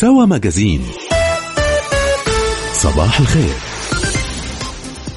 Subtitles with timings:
[0.00, 0.82] سوا ماجازين.
[2.72, 3.54] صباح الخير.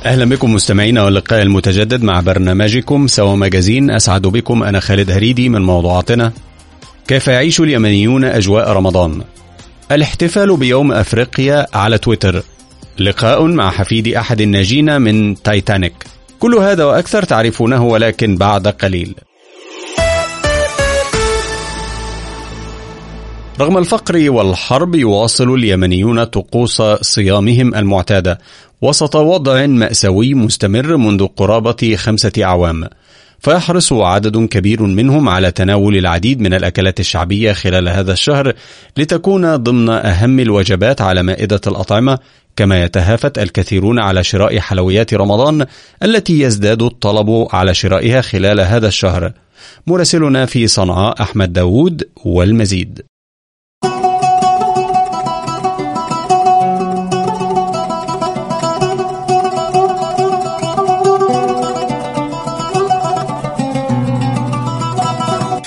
[0.05, 3.91] أهلا بكم مستمعينا واللقاء المتجدد مع برنامجكم سوا ماجازين.
[3.91, 6.33] أسعد بكم أنا خالد هريدي من موضوعاتنا.
[7.07, 9.21] كيف يعيش اليمنيون أجواء رمضان؟
[9.91, 12.43] الاحتفال بيوم أفريقيا على تويتر.
[12.99, 15.93] لقاء مع حفيد أحد الناجين من تايتانيك.
[16.39, 19.15] كل هذا وأكثر تعرفونه ولكن بعد قليل.
[23.59, 28.39] رغم الفقر والحرب يواصل اليمنيون طقوس صيامهم المعتادة.
[28.81, 32.87] وسط وضع مأساوي مستمر منذ قرابة خمسة أعوام.
[33.39, 38.53] فيحرص عدد كبير منهم على تناول العديد من الأكلات الشعبية خلال هذا الشهر
[38.97, 42.19] لتكون ضمن أهم الوجبات على مائدة الأطعمة
[42.55, 45.65] كما يتهافت الكثيرون على شراء حلويات رمضان
[46.03, 49.31] التي يزداد الطلب على شرائها خلال هذا الشهر.
[49.87, 53.01] مراسلنا في صنعاء أحمد داود والمزيد.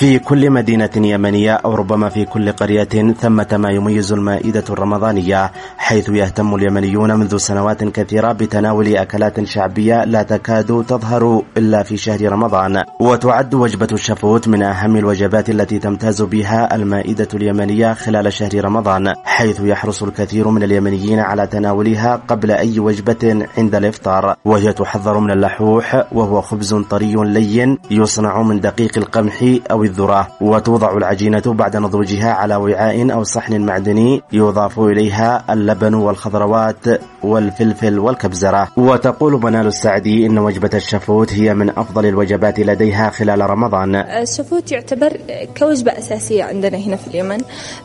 [0.03, 6.09] في كل مدينة يمنية أو ربما في كل قرية ثمة ما يميز المائدة الرمضانية حيث
[6.09, 12.83] يهتم اليمنيون منذ سنوات كثيرة بتناول أكلات شعبية لا تكاد تظهر إلا في شهر رمضان.
[13.01, 19.61] وتعد وجبة الشفوت من أهم الوجبات التي تمتاز بها المائدة اليمنية خلال شهر رمضان حيث
[19.61, 24.37] يحرص الكثير من اليمنيين على تناولها قبل أي وجبة عند الإفطار.
[24.45, 30.97] وهي تحضر من اللحوح وهو خبز طري لين يصنع من دقيق القمح أو الذرة وتوضع
[30.97, 36.85] العجينة بعد نضوجها على وعاء أو صحن معدني يضاف إليها اللبن والخضروات
[37.23, 38.69] والفلفل والكبزرة.
[38.77, 43.95] وتقول منال السعدي إن وجبة الشفوت هي من أفضل الوجبات لديها خلال رمضان.
[43.95, 45.17] الشفوت يعتبر
[45.59, 47.39] كوجبة أساسية عندنا هنا في اليمن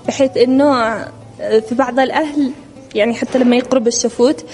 [0.08, 0.98] بحيث أنه
[1.38, 2.52] في بعض الأهل
[2.96, 4.46] يعني حتى لما يقرب الشفوت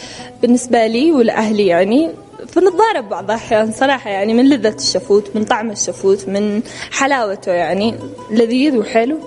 [0.41, 2.09] بالنسبة لي والأهلي يعني
[2.47, 7.95] فنتضارب بعض الأحيان صراحة يعني من لذة الشفوت من طعم الشفوت من حلاوته يعني
[8.31, 9.19] لذيذ وحلو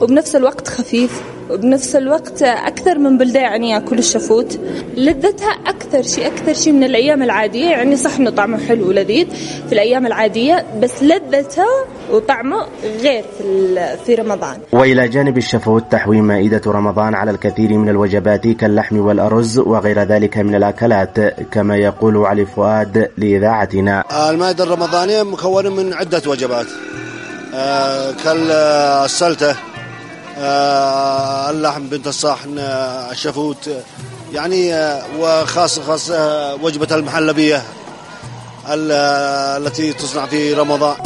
[0.00, 1.22] وبنفس الوقت خفيف.
[1.50, 4.58] وبنفس الوقت أكثر من بلدة يعني يأكل الشفوت
[4.96, 9.26] لذتها أكثر شيء أكثر شيء من الأيام العادية يعني صح إنه طعمه حلو ولذيذ
[9.66, 11.64] في الأيام العادية بس لذته
[12.10, 12.66] وطعمه
[13.02, 14.58] غير في في رمضان.
[14.72, 20.54] وإلى جانب الشفوت تحوي مائدة رمضان على الكثير من الوجبات كاللحم والأرز وغير ذلك من
[20.54, 21.20] الأكلات
[21.52, 24.04] كما يقول علي فؤاد لإذاعتنا.
[24.30, 26.66] المائدة الرمضانية مكونة من عدة وجبات
[27.54, 29.75] آه كالسلتة آه
[30.38, 33.70] اللحم بنت الصحن آه الشفوت
[34.32, 37.62] يعني آه وخاصة خاصة وجبة المحلبية
[38.68, 40.96] التي تصنع في رمضان.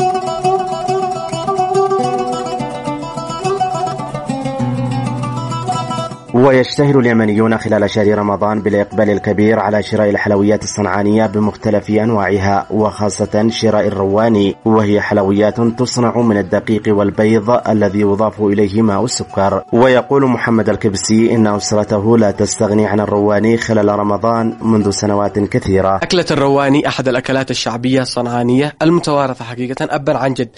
[6.35, 13.87] ويشتهر اليمنيون خلال شهر رمضان بالإقبال الكبير على شراء الحلويات الصنعانية بمختلف أنواعها وخاصة شراء
[13.87, 14.57] الرواني.
[14.65, 19.63] وهي حلويات تصنع من الدقيق والبيض الذي يضاف إليه ماء السكر.
[19.73, 25.97] ويقول محمد الكبسي إن أسرته لا تستغني عن الرواني خلال رمضان منذ سنوات كثيرة.
[25.97, 29.89] أكلة الرواني أحد الأكلات الشعبية الصنعانية المتوارثة حقيقة.
[29.91, 30.49] أبا عن جد.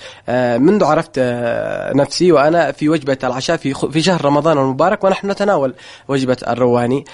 [0.63, 1.19] منذ عرفت
[1.95, 5.62] نفسي وأنا في وجبة العشاء في شهر رمضان المبارك ونحن نتناول
[6.09, 7.05] وجبة الرواني.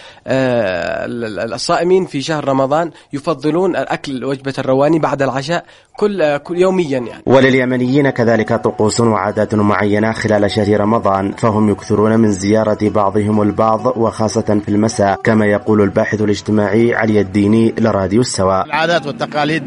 [1.55, 5.65] الصائمين في شهر رمضان يفضلون أكل وجبة الرواني بعد العشاء
[5.97, 7.23] كل, كل يوميا يعني.
[7.27, 14.61] ولليمنيين كذلك طقوس وعادات معينة خلال شهر رمضان فهم يكثرون من زيارة بعضهم البعض وخاصة
[14.65, 19.63] في المساء كما يقول الباحث الاجتماعي علي الديني لراديو السواء العادات والتقاليد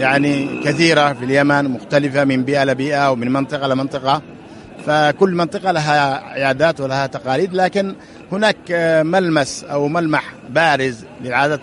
[0.00, 4.22] يعني كثيرة في اليمن مختلفة من بيئة لبيئة ومن منطقة لمنطقة.
[4.86, 7.94] فكل منطقة لها عادات ولها تقاليد لكن
[8.32, 8.56] هناك
[9.04, 11.60] ملمس أو ملمح بارز للعادات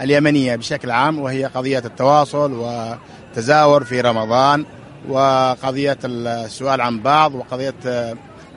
[0.00, 4.64] اليمنية بشكل عام وهي قضية التواصل والتزاور في رمضان
[5.08, 7.74] وقضية السؤال عن بعض وقضية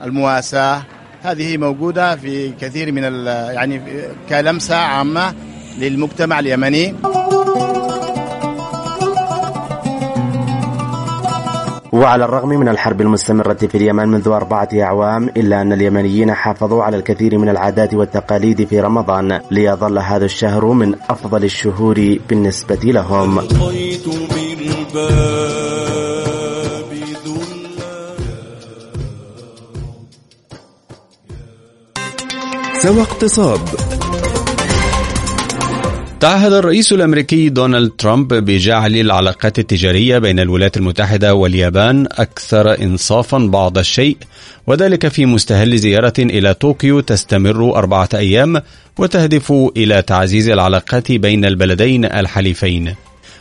[0.02, 0.82] المواساة.
[1.22, 3.82] هذه موجودة في كثير من يعني
[4.28, 5.34] كلمسة عامة
[5.78, 6.94] للمجتمع اليمني.
[11.96, 16.96] وعلى الرغم من الحرب المستمرة في اليمن منذ أربعة أعوام إلا أن اليمنيين حافظوا على
[16.96, 23.40] الكثير من العادات والتقاليد في رمضان ليظل هذا الشهر من أفضل الشهور بالنسبة لهم.
[32.82, 33.60] سوى اقتصاد
[36.20, 43.78] تعهد الرئيس الأمريكي دونالد ترامب بجعل العلاقات التجارية بين الولايات المتحدة واليابان أكثر انصافا بعض
[43.78, 44.16] الشيء
[44.66, 48.62] وذلك في مستهل زيارة إلى طوكيو تستمر أربعة أيام
[48.98, 52.94] وتهدف إلى تعزيز العلاقات بين البلدين الحليفين.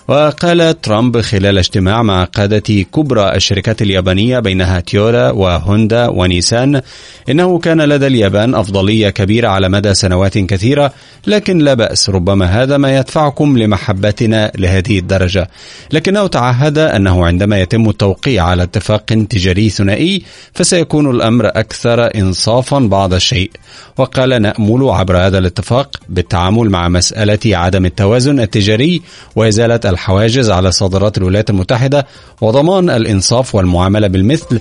[0.08, 6.82] وقال ترامب خلال اجتماع مع قادة كبرى الشركات اليابانية بينها تيولا وهوندا ونيسان
[7.30, 10.94] إنه كان لدى اليابان أفضلية كبيرة على مدى سنوات كثيرة
[11.28, 15.50] لكن لا بأس ربما هذا ما يدفعكم لمحبتنا لهذه الدرجة.
[15.92, 20.24] لكنه تعهد أنه عندما يتم التوقيع على اتفاق تجاري ثنائي
[20.54, 23.52] فسيكون الأمر أكثر إنصافا بعض الشيء.
[23.98, 29.02] وقال نأمل عبر هذا الاتفاق بالتعامل مع مسألة عدم التوازن التجاري
[29.36, 32.08] وإزالة الحواجز على صادرات الولايات المتحدة
[32.42, 34.60] وضمان الإنصاف والمعاملة بالمثل.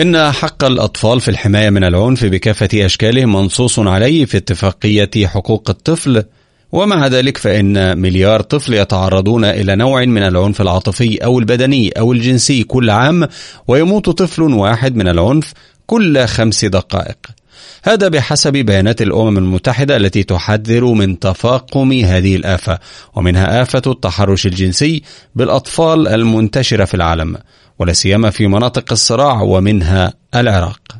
[0.00, 6.24] إن حق الأطفال في الحماية من العنف بكافة أشكاله منصوص عليه في اتفاقية حقوق الطفل.
[6.72, 12.62] ومع ذلك فإن مليار طفل يتعرضون إلى نوع من العنف العاطفي أو البدني أو الجنسي
[12.62, 13.28] كل عام
[13.68, 15.52] ويموت طفل واحد من العنف
[15.86, 17.39] كل خمس دقائق.
[17.84, 22.78] هذا بحسب بيانات الأمم المتحدة التي تحذر من تفاقم هذه الآفة
[23.14, 25.02] ومنها آفة التحرش الجنسي
[25.34, 27.36] بالأطفال المنتشرة في العالم
[27.78, 30.99] ولا سيما في مناطق الصراع ومنها العراق.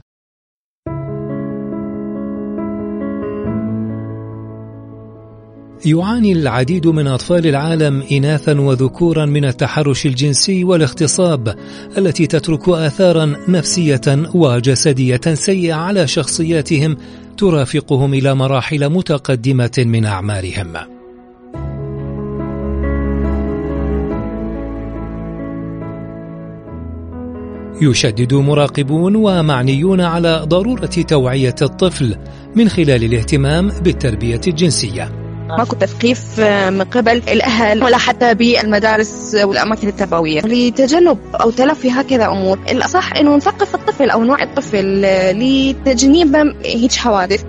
[5.87, 11.55] يعاني العديد من أطفال العالم إناثا وذكورا من التحرش الجنسي والاغتصاب
[11.99, 14.00] التي تترك آثارا نفسية
[14.35, 16.97] وجسدية سيئة على شخصياتهم
[17.38, 20.73] ترافقهم إلى مراحل متقدمة من أعمارهم.
[27.82, 32.17] يشدد مراقبون ومعنيون على ضرورة توعية الطفل
[32.56, 35.19] من خلال الاهتمام بالتربية الجنسية
[35.58, 40.41] ماكو تثقيف من قبل الأهل ولا حتى بالمدارس والأماكن التربوية.
[40.41, 45.02] لتجنب أو تلافي هكذا أمور الأصح إنه نثقف الطفل أو نوعي الطفل
[45.32, 47.44] لتجنيب هيك حوادث.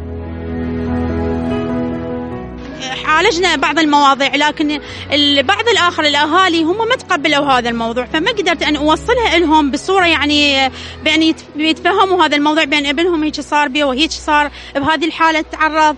[3.22, 4.80] عالجنا بعض المواضيع لكن
[5.12, 10.72] البعض الآخر الأهالي هم ما تقبلوا هذا الموضوع فما قدرت أن أوصلها لهم بصورة يعني
[11.06, 15.96] بأن يتفهموا هذا الموضوع بأن ابنهم هيك صار بيه وهيك صار بهذه الحالة تعرض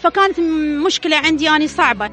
[0.00, 0.40] فكانت
[0.86, 2.10] مشكلة عندي يعني صعبة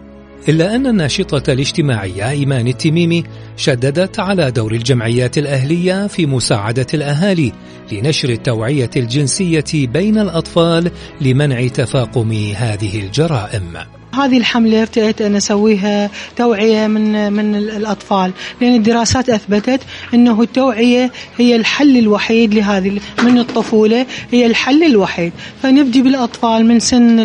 [0.50, 3.24] إلا أن الناشطة الاجتماعية إيمان التميمي
[3.58, 7.52] شددت على دور الجمعيات الأهلية في مساعدة الأهالي
[7.92, 10.92] لنشر التوعية الجنسية بين الأطفال
[11.22, 13.74] لمنع تفاقم هذه الجرائم.
[14.22, 18.32] هذه الحملة ارتأيت أن أسويها توعية من من الأطفال.
[18.62, 19.82] لأن الدراسات أثبتت
[20.14, 25.34] أنه التوعية هي الحل الوحيد لهذه من الطفولة هي الحل الوحيد.
[25.64, 27.16] فنبدي بالأطفال من سن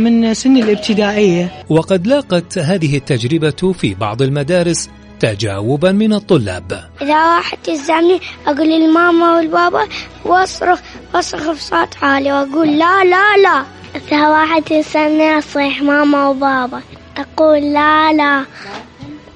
[0.00, 1.52] من سن الابتدائية.
[1.68, 4.90] وقد لاقت هذه التجربة في بعض المدارس
[5.20, 6.90] تجاوبا من الطلاب.
[7.02, 9.88] إذا واحد يزعمني أقول للماما والبابا
[10.24, 10.78] واصرخ
[11.14, 13.64] واصرخ بصوت عالي وأقول لا لا لا.
[14.12, 16.82] واحد يسألني أصيح ماما وبابا.
[17.16, 18.44] أقول لا لا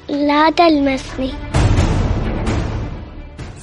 [0.08, 1.30] لا تلمسني.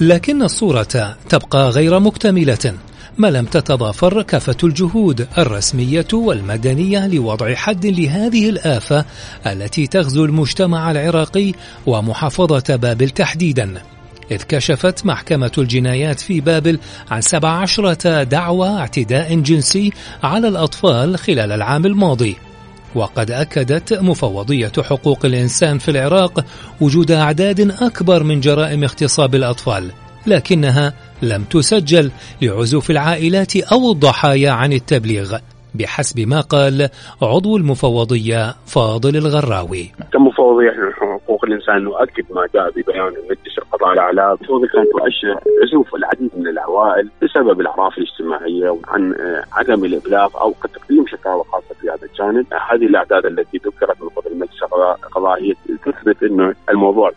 [0.00, 2.74] لكن الصورة تبقى غير مكتملة
[3.18, 9.04] ما لم تتضافر كافة الجهود الرسمية والمدنية لوضع حد لهذه الآفة
[9.46, 11.52] التي تغزو المجتمع العراقي
[11.86, 13.82] ومحافظة بابل تحديدا.
[14.30, 16.78] إذ كشفت محكمة الجنايات في بابل
[17.10, 22.36] عن 17 دعوى اعتداء جنسي على الأطفال خلال العام الماضي.
[22.94, 26.44] وقد أكدت مفوضية حقوق الإنسان في العراق
[26.80, 29.90] وجود أعداد أكبر من جرائم اغتصاب الأطفال
[30.26, 32.10] لكنها لم تسجل
[32.42, 35.38] لعزوف العائلات أو الضحايا عن التبليغ
[35.74, 36.88] بحسب ما قال
[37.22, 39.92] عضو المفوضية فاضل الغراوي.
[40.12, 40.70] كمفوضية
[41.36, 46.48] حقوق الإنسان نؤكد ما جاء ببيان المجلس القضاء الأعلى المفوضية كانت تؤشر عزوف العديد من
[46.48, 49.14] العوائل بسبب الأعراف الاجتماعية وعن
[49.52, 52.46] عدم الإبلاغ أو تقديم شكاوى خاصة في هذا الجانب.
[52.70, 57.12] هذه الأعداد التي ذكرت من قبل المجلس القضائي تثبت أنه الموضوع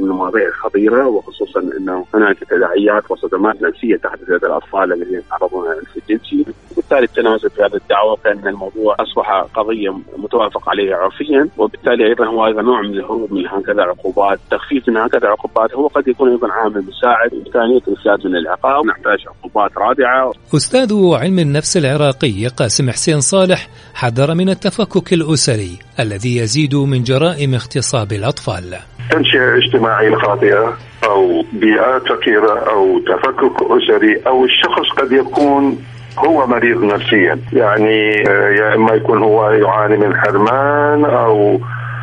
[0.00, 5.96] من المواضيع الخطيرة وخصوصا أنه هناك تداعيات وصدمات نفسية تحدث هذه الأطفال الذين يتعرضون للعنف
[5.96, 12.26] الجنسي وبالتالي التنازل في هذا الدعوة كان الموضوع أصبح قضية متوافق عليها عرفيا وبالتالي أيضا
[12.26, 16.30] هو أيضا نوع من الهروب من هكذا عقوبات تخفيف من هكذا عقوبات هو قد يكون
[16.30, 22.90] أيضا عامل مساعد إمكانية الإفلات من العقاب نحتاج عقوبات رادعة أستاذ علم النفس العراقي قاسم
[22.90, 28.76] حسين صالح حذر من التفكك الأسري الذي يزيد من جرائم اغتصاب الأطفال.
[29.10, 35.78] تنشئة اجتماعية خاطئة أو بيئات فقيرة أو تفكك أسري أو الشخص قد يكون
[36.18, 37.38] هو مريض نفسيا.
[37.52, 41.60] يعني آه، يا إما يكون هو يعاني من حرمان أو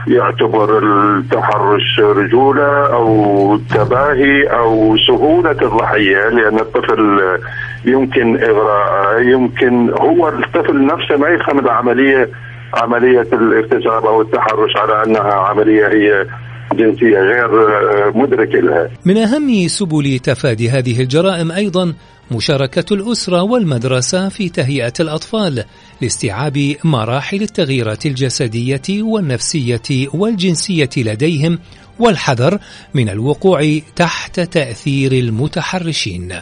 [0.07, 7.19] يعتبر التحرش رجولة أو تباهي أو سهولة الضحية لأن الطفل
[7.85, 12.29] يمكن إغراء يمكن هو الطفل نفسه ما يفهم العملية
[12.73, 16.25] عملية الاغتصاب أو التحرش على أنها عملية هي
[16.73, 17.49] جنسية غير
[18.15, 18.89] مدركة لها.
[19.05, 21.93] من أهم سبل تفادي هذه الجرائم أيضا
[22.31, 25.63] مشاركة الأسرة والمدرسة في تهيئة الأطفال
[26.01, 31.59] لاستيعاب مراحل التغييرات الجسدية والنفسية والجنسية لديهم
[31.99, 32.59] والحذر
[32.93, 36.33] من الوقوع تحت تأثير المتحرشين.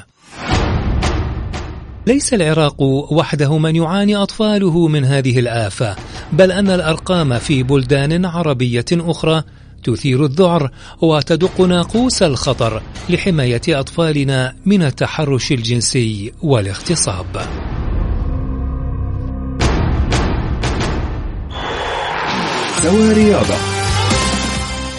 [2.07, 2.81] ليس العراق
[3.11, 5.95] وحده من يعاني أطفاله من هذه الآفة،
[6.33, 9.43] بل أن الأرقام في بلدان عربية أخرى
[9.83, 10.71] تثير الذعر
[11.01, 17.41] وتدق ناقوس الخطر لحماية أطفالنا من التحرش الجنسي والاغتصاب.
[23.13, 23.78] رياضة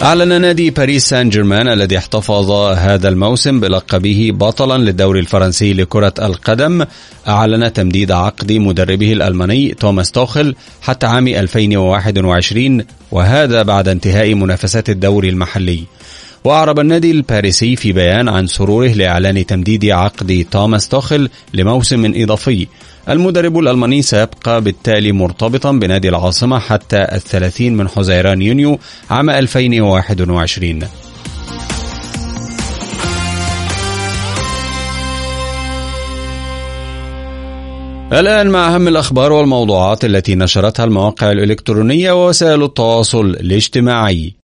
[0.02, 6.84] أعلن نادي باريس سان جيرمان الذي احتفظ هذا الموسم بلقبه بطلا للدوري الفرنسي لكرة القدم.
[7.28, 15.28] أعلن تمديد عقد مدربه الألماني توماس توخل حتى عام 2021 وهذا بعد انتهاء منافسات الدوري
[15.28, 15.84] المحلي.
[16.44, 22.66] وأعرب النادي الباريسي في بيان عن سروره لإعلان تمديد عقد توماس توخل لموسم إضافي.
[23.08, 28.78] المدرب الألماني سيبقى بالتالي مرتبطا بنادي العاصمة حتى الثلاثين من حزيران يونيو
[29.10, 30.80] عام 2021
[38.12, 44.39] الآن مع أهم الأخبار والموضوعات التي نشرتها المواقع الإلكترونية ووسائل التواصل الاجتماعي.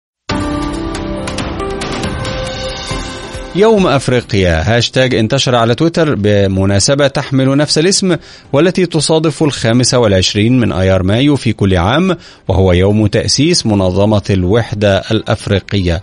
[3.57, 4.77] يوم أفريقيا.
[4.77, 8.17] هاشتاج انتشر على تويتر بمناسبة تحمل نفس الاسم
[8.53, 12.17] والتي تصادف الخامس والعشرين من أيار مايو في كل عام
[12.49, 16.03] وهو يوم تأسيس منظمة الوحدة الأفريقية.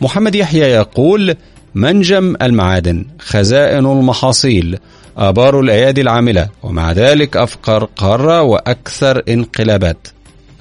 [0.00, 1.36] محمد يحيى يقول
[1.74, 4.78] منجم المعادن خزائن المحاصيل
[5.18, 10.06] آبار الأيادي العاملة ومع ذلك أفقر قارة وأكثر انقلابات.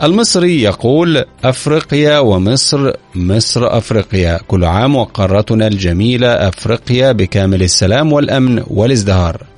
[0.03, 4.39] المصري يقول أفريقيا ومصر مصر أفريقيا.
[4.47, 9.56] كل عام وقارتنا الجميلة أفريقيا بكامل السلام والأمن والازدهار.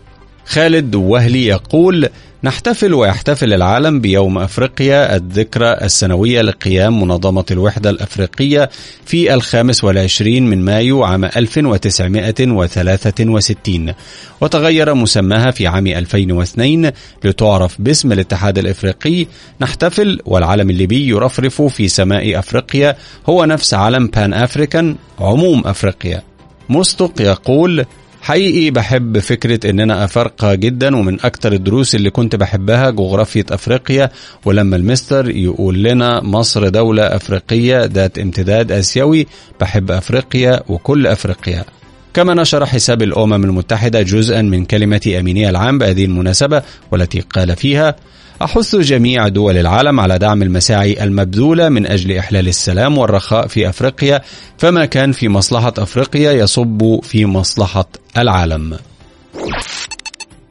[0.49, 2.09] خالد وهلي يقول
[2.43, 8.69] نحتفل ويحتفل العالم بيوم أفريقيا الذكرى السنوية لقيام منظمة الوحدة الأفريقية
[9.05, 13.93] في الخامس والعشرين من مايو عام 1963
[14.41, 16.91] وتغير مسماها في عام 2002
[17.23, 19.27] لتعرف باسم الاتحاد الإفريقي.
[19.61, 22.95] نحتفل والعلم الليبي يرفرف في سماء أفريقيا
[23.29, 26.23] هو نفس علم بان افريكان عموم أفريقيا.
[26.69, 27.85] مصدق يقول
[28.21, 34.09] حقيقي بحب فكرة ان أنا افارقة جدا ومن أكتر الدروس اللي كنت بحبها جغرافية أفريقيا
[34.45, 39.27] ولما المستر يقول لنا مصر دولة أفريقية ذات امتداد آسيوي
[39.59, 41.65] بحب أفريقيا وكل أفريقيا.
[42.13, 46.61] كما نشر حساب الأمم المتحدة جزءا من كلمة أمينية العام بهذه المناسبة
[46.91, 47.95] والتي قال فيها
[48.41, 54.21] أحث جميع دول العالم على دعم المساعي المبذولة من أجل إحلال السلام والرخاء في أفريقيا
[54.57, 58.77] فما كان في مصلحة أفريقيا يصب في مصلحة العالم.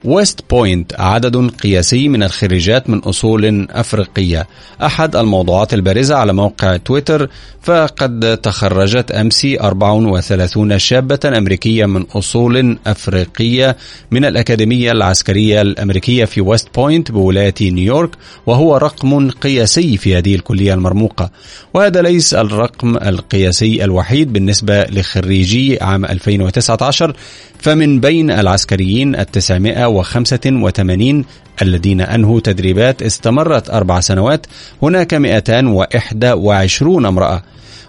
[0.05, 4.47] ويست بوينت عدد قياسي من الخريجات من أصول أفريقية.
[4.83, 7.29] أحد الموضوعات البارزة على موقع تويتر
[7.63, 13.77] فقد تخرجت أمس 34 شابة أمريكية من أصول أفريقية
[14.11, 18.11] من الأكاديمية العسكرية الأمريكية في ويست بوينت بولاية نيويورك
[18.47, 21.31] وهو رقم قياسي في هذه الكلية المرموقة.
[21.75, 27.17] وهذا ليس الرقم القياسي الوحيد بالنسبة لخريجي عام 2019
[27.59, 31.25] فمن بين العسكريين التسعمائة وخمسة وثمانين
[31.63, 34.47] الذين أنهوا تدريبات استمرت أربع سنوات
[34.83, 37.43] هناك 221 امرأة.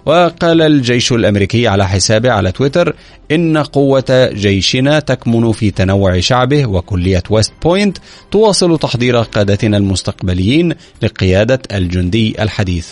[0.06, 2.96] وقال الجيش الأمريكي على حسابه على تويتر
[3.32, 7.98] إن قوة جيشنا تكمن في تنوع شعبه وكلية ويست بوينت
[8.32, 12.88] تواصل تحضير قادتنا المستقبليين لقيادة الجندي الحديث.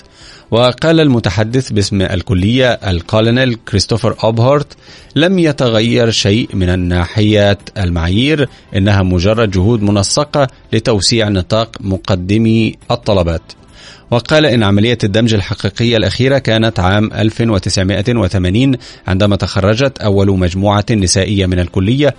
[0.52, 4.78] وقال المتحدث باسم الكلية الكولونيل كريستوفر أوبهارت
[5.16, 13.42] لم يتغير شيء من الناحية المعايير إنها مجرد جهود منسقة لتوسيع نطاق مقدمي الطلبات.
[14.12, 18.76] وقال إن عملية الدمج الحقيقية الأخيرة كانت عام 1980
[19.08, 22.16] عندما تخرجت أول مجموعة نسائية من الكلية.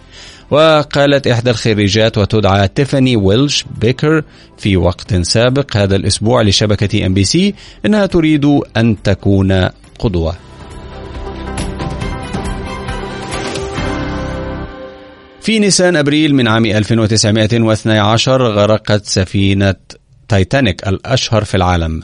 [0.51, 4.23] وقالت إحدى الخريجات وتدعى تيفاني ويلش بيكر
[4.59, 7.55] في وقت سابق هذا الأسبوع لشبكة إم بي سي
[7.87, 10.49] إنها تريد أن تكون قدوة.
[15.49, 19.75] في نيسان أبريل من عام 1912 غرقت سفينة
[20.29, 22.03] تايتانيك الأشهر في العالم.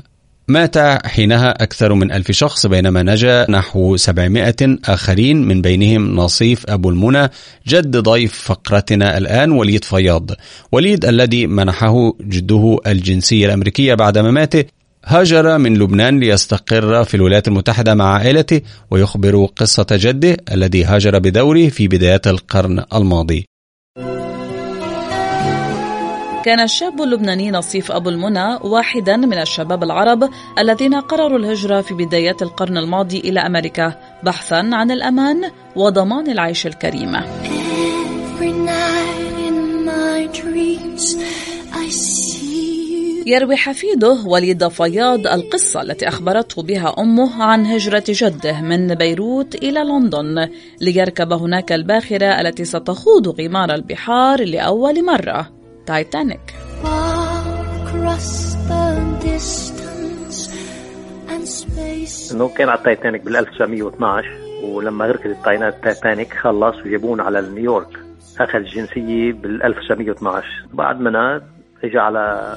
[0.48, 4.54] مات حينها أكثر من ألف شخص بينما نجا نحو 700
[4.84, 7.30] آخرين من بينهم نصيف أبو المنى
[7.68, 10.30] جد ضيف فقرتنا الآن وليد فياض.
[10.72, 14.64] وليد الذي منحه جده الجنسية الأمريكية بعد مماته
[15.06, 21.68] هاجر من لبنان ليستقر في الولايات المتحدة مع عائلته ويخبر قصة جده الذي هاجر بدوره
[21.68, 23.44] في بدايات القرن الماضي.
[26.44, 32.42] كان الشاب اللبناني نصيف أبو المنى واحدا من الشباب العرب الذين قرروا الهجرة في بدايات
[32.42, 37.16] القرن الماضي إلى أمريكا بحثا عن الأمان وضمان العيش الكريم.
[43.26, 49.80] يروي حفيده وليد فياض القصة التي أخبرته بها أمه عن هجرة جده من بيروت إلى
[49.80, 50.48] لندن
[50.80, 55.63] ليركب هناك الباخرة التي ستخوض غمار البحار لأول مرة.
[55.86, 56.54] تايتانيك
[62.32, 64.28] انه كان على التايتانيك بال 1912
[64.62, 67.88] ولما غرقت التايتانيك خلص وجابون على نيويورك.
[68.40, 71.42] أخذ الجنسية بال 1912 بعد منها
[71.84, 72.54] اجى على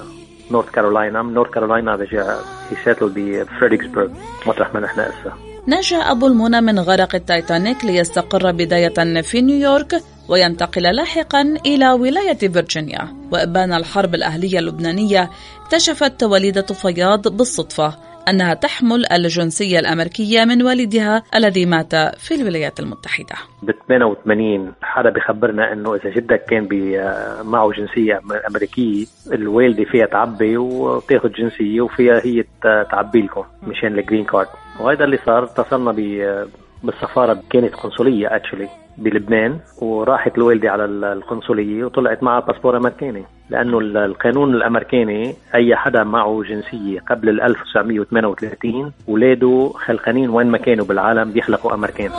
[0.51, 2.35] نورث كارولاينا من نورث كارولاينا رجع
[2.71, 4.09] ي settle بفريدريكسبرغ
[4.47, 5.33] مطرح ما نحن هسه
[5.67, 10.01] نجا أبو المنى من غرق التايتانيك ليستقر بداية في نيويورك.
[10.29, 13.07] وينتقل لاحقا إلى ولاية فيرجينيا.
[13.31, 15.29] وإبان الحرب الأهلية اللبنانية
[15.61, 17.93] اكتشفت وليدة فياض بالصدفة
[18.29, 23.35] أنها تحمل الجنسية الأمريكية من والدها الذي مات في الولايات المتحدة.
[23.63, 26.67] ب 88 حدا بخبرنا إنه إذا جدك كان
[27.45, 34.25] معه جنسية أمريكية الوالدة فيها تعبي وتاخذ جنسية وفيها هي تعبي لكم مشان ال green
[34.25, 34.47] card
[34.79, 35.91] وهذا اللي صار اتصلنا
[36.83, 38.67] بالسفارة كانت قنصلية actually
[38.97, 43.23] بلبنان وراحت الوالدة على القنصلية وطلعت معها باسبور أمريكاني.
[43.49, 51.31] لأنه القانون الأمريكاني أي حدا معه جنسية قبل 1938 اولاده خلقانين وين ما كانوا بالعالم
[51.31, 52.11] بيخلقوا أمريكان.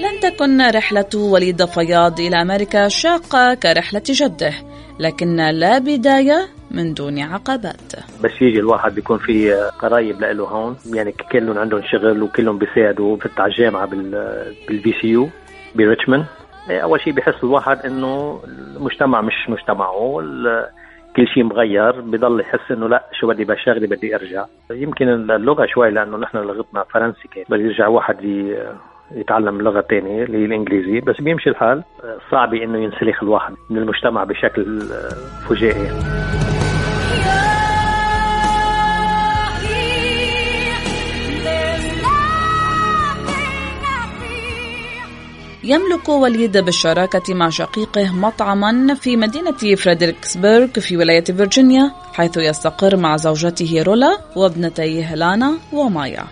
[0.00, 4.52] لم تكن رحلة وليد فياض إلى أمريكا شاقة كرحلة جده
[5.00, 7.92] لكن لا بداية من دون عقبات.
[8.24, 13.44] بس يجي الواحد بيكون في قرايب له هون يعني كلهم عندهم شغل وكلهم بيساعدوا فتح
[13.44, 13.86] الجامعة
[14.68, 15.28] بال VCU
[15.74, 16.24] بريتشموند
[16.70, 18.40] أول شيء بحس الواحد إنه
[18.76, 20.22] المجتمع مش مجتمعه
[21.16, 24.44] كل شيء مغير بضل يحس إنه لا شو بدي بشغلي بدي أرجع.
[24.70, 28.16] يمكن اللغة شوي لأنه نحن لغتنا فرنسي كان بدي يرجع واحد
[29.12, 31.82] يتعلم لغة ثانية اللي هي الإنجليزي بس بيمشي الحال.
[32.30, 34.80] صعب إنه ينسلخ الواحد من المجتمع بشكل
[35.48, 35.88] فجائي.
[45.68, 53.16] يملك وليد بالشراكة مع شقيقه مطعما في مدينة فريدريكسبرغ في ولاية فيرجينيا حيث يستقر مع
[53.16, 56.24] زوجته رولا وابنتيه لانا ومايا.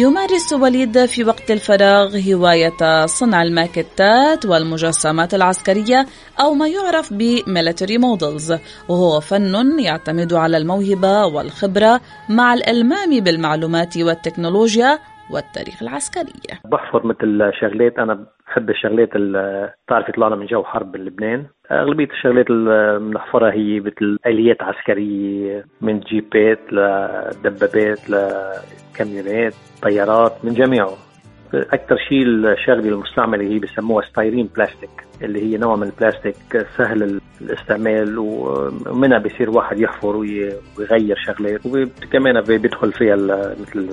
[0.00, 6.06] يمارس وليد في وقت الفراغ هواية صنع الماكيتات والمجسمات العسكرية
[6.40, 8.54] أو ما يعرف ب military models
[8.88, 14.98] وهو فن يعتمد على الموهبة والخبرة مع الإلمام بالمعلومات والتكنولوجيا
[15.34, 16.32] والتاريخ العسكري.
[16.64, 22.50] بحفر مثل شغلات أنا بحب الشغلات اللي بتعرفي طلعنا من جو حرب بلبنان أغلبية الشغلات
[22.50, 30.90] اللي بنحفرها هي مثل آليات عسكرية من جيبات لدبابات لكاميونات طيارات من جميعه.
[31.54, 34.90] أكثر شيء الشغلة المستعملة هي بسموها ستايرين بلاستيك
[35.22, 42.92] اللي هي نوع من البلاستيك سهل الاستعمال ومنها بيصير واحد يحفر ويغير شغلات وكمان بيدخل
[42.92, 43.16] فيها
[43.60, 43.88] مثل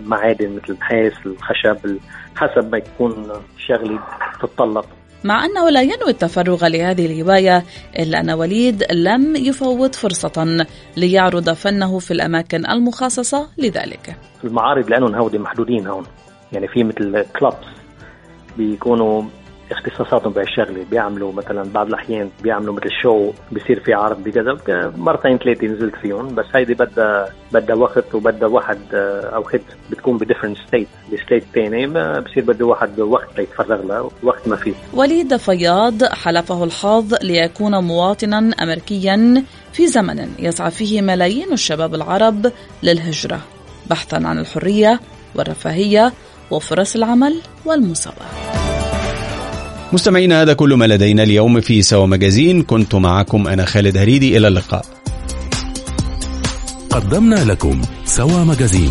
[0.00, 1.98] المعادن مثل النحاس الخشب
[2.36, 3.28] حسب ما يكون
[3.58, 4.00] شغله
[4.42, 4.84] تتطلب.
[5.24, 7.64] مع أنه لا ينوي التفرغ لهذه الهواية
[7.98, 14.16] إلا أن وليد لم يفوت فرصة ليعرض فنه في الأماكن المخصصة لذلك.
[14.44, 16.04] المعارض لأنهم هودي محدودين هون.
[16.52, 17.66] يعني في مثل clubs
[18.56, 19.22] بيكونوا
[19.72, 24.56] اختصاصاتهم بهالشغله بيعملوا مثلا بعض الأحيان بيعملوا مثل شو بيصير في عرض بكذا
[24.96, 28.78] مرتين ثلاثة نزلت فيهم بس هيدي بدها بدها وقت وبدها واحد
[29.34, 31.86] أو خد بتكون ب different state ب state ثاني
[32.20, 38.50] بصير بده واحد وقت ليتفرغ لها وقت ما في وليد فياض حالفه الحظ ليكون مواطنا
[38.62, 43.40] امريكيا في زمن يسعى فيه ملايين الشباب العرب للهجرة
[43.90, 45.00] بحثا عن الحرية
[45.34, 46.12] والرفاهية
[46.50, 48.61] وفرص العمل والمساواه
[49.92, 52.62] مستمعينا هذا كل ما لدينا اليوم في سوا مجازين.
[52.62, 54.36] كنت معكم أنا خالد هريدي.
[54.36, 54.84] إلى اللقاء.
[56.90, 58.90] قدمنا لكم سوا مجازين.